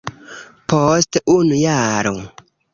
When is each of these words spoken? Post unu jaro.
Post 0.73 1.21
unu 1.37 1.61
jaro. 1.61 2.19